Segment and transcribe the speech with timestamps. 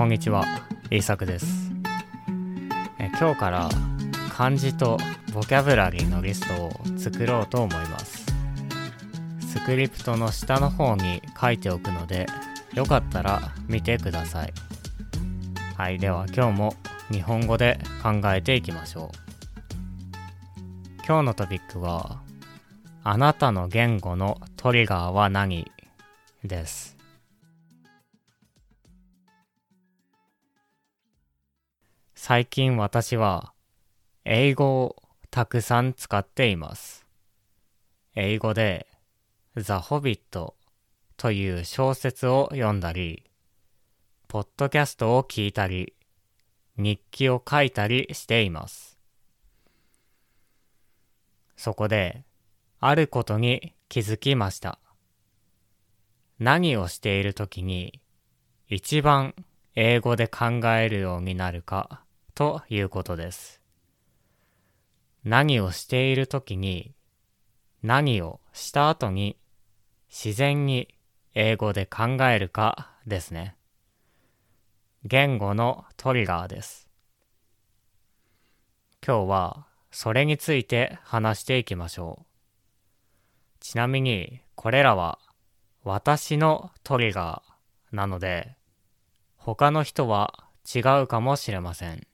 [0.00, 0.46] こんにちは、
[0.90, 1.70] イーサクです
[2.98, 3.10] え。
[3.20, 3.68] 今日から
[4.34, 4.96] 漢字と
[5.34, 8.24] ボキャブラリーのリストを作ろうと思います。
[9.46, 12.24] スクリプトの下の方に書いておくので、
[12.72, 14.54] よかったら見てください。
[15.76, 16.74] はい、では今日も
[17.10, 19.16] 日本語で考えていきましょう。
[21.06, 22.22] 今日のトピックは、
[23.04, 25.70] あなたの言語のトリガーは何？
[26.42, 26.96] です。
[32.22, 33.54] 最近私は
[34.26, 34.96] 英語を
[35.30, 37.06] たくさん使っています。
[38.14, 38.86] 英語で
[39.56, 40.54] ザ・ホビット
[41.16, 43.24] という小説を読んだり、
[44.28, 45.94] ポッドキャストを聞いたり、
[46.76, 48.98] 日記を書いたりしています。
[51.56, 52.26] そこで、
[52.80, 54.78] あることに気づきました。
[56.38, 57.98] 何をしているときに、
[58.68, 59.34] 一番
[59.74, 62.04] 英語で考えるようになるか
[62.40, 63.60] ということです。
[65.24, 66.94] 何をしているときに
[67.82, 69.36] 何をした後に
[70.08, 70.88] 自然に
[71.34, 73.56] 英語で考えるかですね。
[75.04, 76.88] 言語のトリガーです。
[79.06, 82.26] 今日はそれについて話していきましょう。
[83.60, 85.18] ちなみにこれらは
[85.84, 88.56] 私のトリガーなので
[89.36, 92.06] 他の人は違うかもしれません。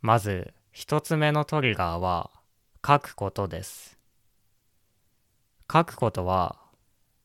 [0.00, 2.30] まず、一つ目のトリガーは、
[2.86, 3.98] 書くことです。
[5.70, 6.56] 書くことは、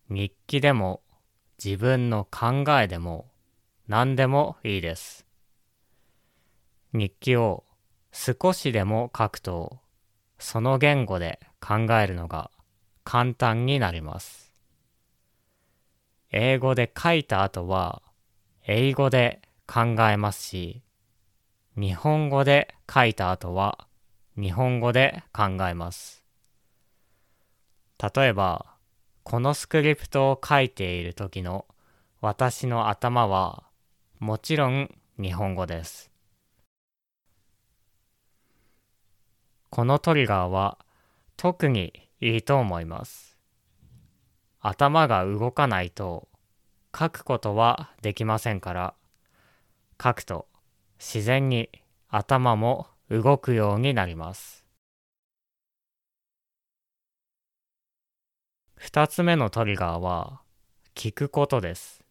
[0.09, 1.01] 日記でも、
[1.63, 3.29] 自分の考えでも、
[3.87, 5.25] 何でもいいです。
[6.93, 7.63] 日記を
[8.11, 9.79] 少しでも書くと、
[10.37, 12.51] その言語で考えるのが
[13.03, 14.51] 簡単になります。
[16.31, 18.03] 英語で書いた後は、
[18.65, 20.82] 英語で考えますし、
[21.75, 23.87] 日本語で書いた後は
[24.37, 26.23] 日本語で考えます。
[28.15, 28.75] 例えば、
[29.23, 31.65] このスクリプトを書いている時の
[32.21, 33.63] 私の頭は
[34.19, 36.11] もちろん日本語です。
[39.71, 40.77] このトリガーは
[41.37, 43.39] 特にいいと思います。
[44.59, 46.27] 頭が動かないと
[46.95, 48.93] 書くことはできませんから
[50.01, 50.47] 書くと
[51.05, 51.69] 自然に
[52.07, 54.63] 頭も動くようになります。
[58.75, 60.39] 二つ目のトリガーは
[60.95, 62.05] 聞くことです。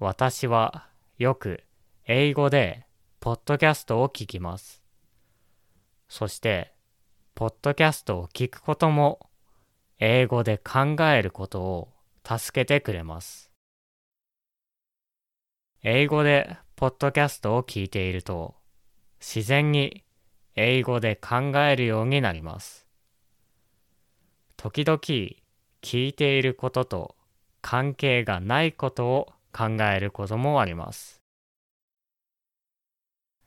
[0.00, 1.62] 私はよく
[2.04, 2.84] 英語で
[3.20, 4.82] ポッドキャストを聞きます。
[6.08, 6.74] そして、
[7.36, 9.30] ポッドキャストを聞くことも
[10.00, 11.92] 英語で考えることを
[12.26, 13.52] 助けてくれます。
[15.84, 18.54] 英語でポッドキャストを聞いていると、
[19.20, 20.04] 自然に
[20.56, 22.86] 英語で考えるようになります。
[24.56, 24.98] 時々
[25.82, 27.16] 聞いていることと
[27.60, 31.20] 関係がないことを考えることもあります。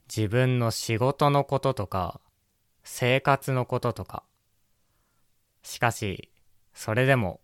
[0.08, 2.22] 自分の仕事のこととか、
[2.84, 4.24] 生活のこととか。
[5.64, 6.30] しかし、
[6.74, 7.40] それでも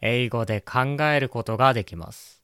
[0.00, 2.35] 英語で考えることができます。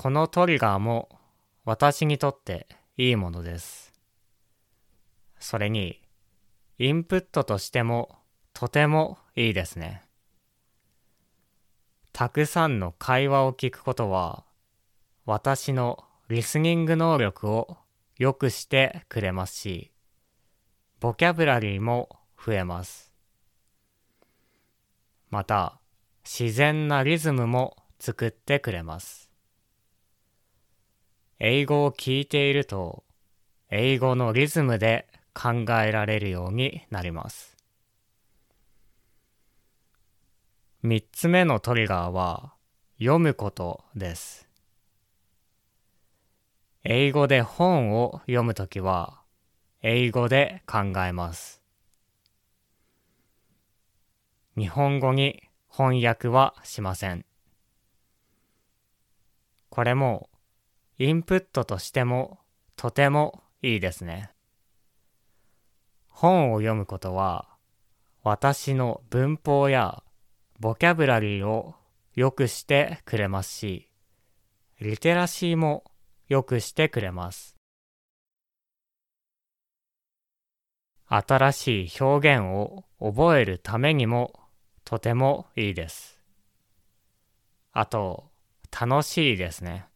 [0.00, 1.08] このトリガーも
[1.64, 3.92] 私にとっていいものです。
[5.40, 6.00] それに、
[6.78, 8.16] インプットとしても
[8.52, 10.04] とてもいいですね。
[12.12, 14.44] たくさんの会話を聞くことは、
[15.26, 17.76] 私のリスニング能力を
[18.18, 19.90] 良くしてくれますし、
[21.00, 23.12] ボキャブラリーも増えます。
[25.28, 25.80] また、
[26.22, 29.27] 自然なリズムも作ってくれます。
[31.40, 33.04] 英語を聞いていると、
[33.70, 37.56] 英語のリズムで考えられるようになります。
[40.82, 42.54] 三つ目のトリガーは、
[42.98, 44.48] 読むことです。
[46.82, 49.20] 英語で本を読むときは、
[49.80, 51.62] 英語で考えます。
[54.56, 57.24] 日本語に翻訳はしません。
[59.70, 60.28] これも
[60.98, 62.40] インプットとしても
[62.76, 64.30] とてもいいですね。
[66.08, 67.48] 本を読むことは
[68.24, 70.02] 私の文法や
[70.58, 71.76] ボキャブラリーを
[72.14, 73.88] 良くしてくれますし、
[74.80, 75.84] リテラシーも
[76.28, 77.56] 良くしてくれます。
[81.06, 84.32] 新しい表現を覚えるためにも
[84.84, 86.18] とてもいいです。
[87.72, 88.30] あと、
[88.78, 89.87] 楽しいですね。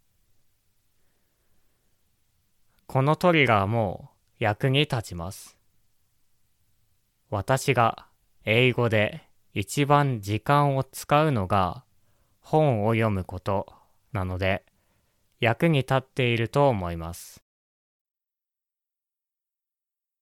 [2.93, 5.57] このトリガーも役に立ちます。
[7.31, 8.07] 私が
[8.45, 9.23] 英語で
[9.55, 11.85] 一番時間を使うのが
[12.43, 13.73] 本を読むこと
[14.13, 14.67] なので
[15.41, 17.43] 役に立っていると思います。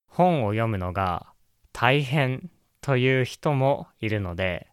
[0.06, 1.26] 本を読むのが
[1.72, 2.52] 大変
[2.82, 4.68] という人もいるので、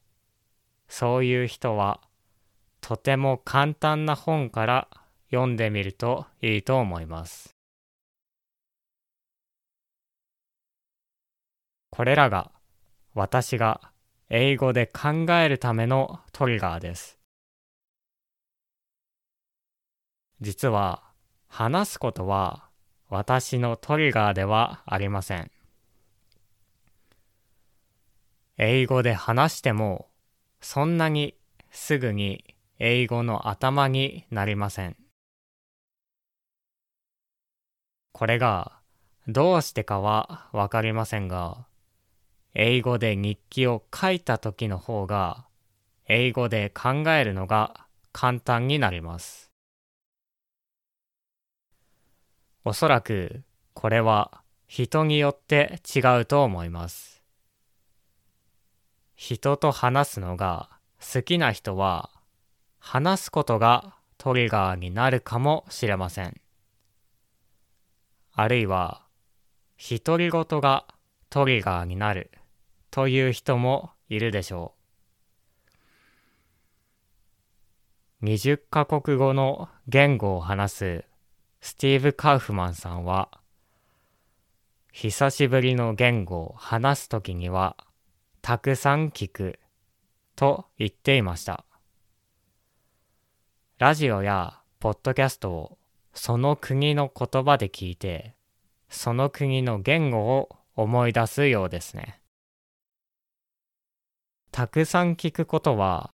[0.87, 2.01] そういう人は
[2.79, 4.87] とても簡単な本から
[5.31, 7.56] 読んでみるといいと思います。
[11.97, 12.51] これらが
[13.15, 13.81] 私が
[14.29, 17.17] 英語で考えるためのトリガーです。
[20.39, 21.01] 実は
[21.47, 22.69] 話すことは
[23.09, 25.49] 私のトリガーではありません。
[28.57, 30.07] 英語で話しても
[30.61, 31.33] そんなに
[31.71, 34.95] すぐに英語の頭になりません。
[38.11, 38.77] これが
[39.27, 41.65] どうしてかはわかりませんが、
[42.59, 45.45] 英語で日記を書いた時の方が、
[46.07, 49.51] 英語で考えるのが簡単になります。
[52.65, 53.43] おそらく、
[53.75, 57.21] これは人によって違うと思います。
[59.15, 62.09] 人と話すのが好きな人は、
[62.79, 66.41] 話すことがトリガーになるかもしれません。
[68.33, 69.03] あるいは、
[69.77, 70.87] 独り言が
[71.29, 72.31] トリガーになる
[72.97, 74.73] という人もいるでしょ
[78.23, 78.25] う。
[78.25, 81.05] 20カ国語の言語を話す
[81.61, 83.29] スティーブ・カウフマンさんは、
[84.91, 87.77] 久しぶりの言語を話すときには、
[88.41, 89.59] たくさん聞く
[90.35, 91.65] と言っていました。
[93.77, 95.77] ラジオやポッドキャストを
[96.15, 98.33] その国の言葉で聞いて、
[98.89, 102.21] その国の言語を思い出すようですね。
[104.57, 106.09] たくさん聞くことは、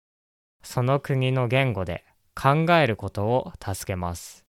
[0.63, 2.05] その国の言語で
[2.41, 4.45] 考えることを助けます。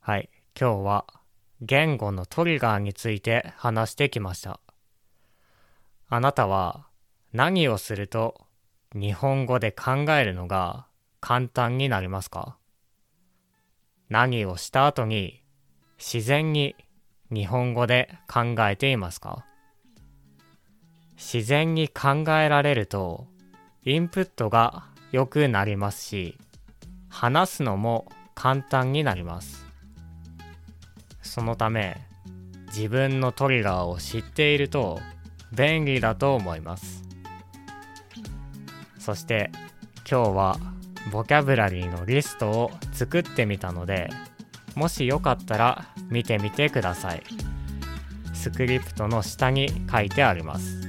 [0.00, 1.04] はい、今日は
[1.60, 4.58] 言語のトリガーについて話してきました。
[6.08, 6.86] あなたは
[7.34, 8.40] 何をすると
[8.94, 10.86] 日本語で考えるのが
[11.20, 12.56] 簡単になりますか？
[14.08, 15.42] 何をした後に
[15.98, 16.74] 自然に
[17.32, 19.44] 日本語で考えていますか？
[21.16, 23.26] 自然に考えられると
[23.84, 26.36] インプットが良くなりますし
[27.08, 29.64] 話すのも簡単になります。
[31.22, 31.96] そのため
[32.68, 35.00] 自分のトリガーを知っていると
[35.52, 37.02] 便利だと思います。
[38.98, 39.50] そして
[40.10, 40.58] 今日は
[41.12, 44.10] ボキャブラリーのリストを作ってみたので
[44.74, 47.22] もしよかったら見てみてください。
[48.32, 50.80] スクリプトの下に書いてあります。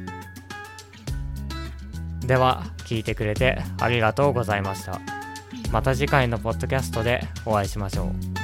[2.22, 5.00] では聞いてくれてありがとうございました。
[5.72, 8.35] また次回のポッドキャストでお会いしましょう。